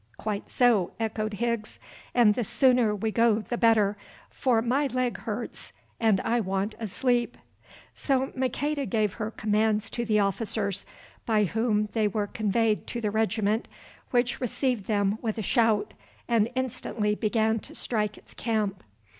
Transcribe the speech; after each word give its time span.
"Quite 0.17 0.49
so," 0.49 0.93
echoed 0.99 1.35
Higgs; 1.35 1.77
"and 2.15 2.33
the 2.33 2.43
sooner 2.43 2.95
we 2.95 3.11
go 3.11 3.35
the 3.41 3.55
better, 3.55 3.95
for 4.31 4.59
my 4.63 4.87
leg 4.87 5.15
hurts, 5.19 5.73
and 5.99 6.19
I 6.21 6.39
want 6.39 6.73
a 6.79 6.87
sleep." 6.87 7.37
So 7.93 8.31
Maqueda 8.35 8.87
gave 8.87 9.13
her 9.21 9.29
commands 9.29 9.91
to 9.91 10.03
the 10.03 10.19
officers, 10.19 10.85
by 11.27 11.43
whom 11.43 11.87
they 11.93 12.07
were 12.07 12.25
conveyed 12.25 12.87
to 12.87 12.99
the 12.99 13.11
regiment, 13.11 13.67
which 14.09 14.41
received 14.41 14.85
them 14.85 15.19
with 15.21 15.37
a 15.37 15.43
shout, 15.43 15.93
and 16.27 16.49
instantly 16.55 17.13
began 17.13 17.59
to 17.59 17.75
strike 17.75 18.17
its 18.17 18.33
camp. 18.33 18.83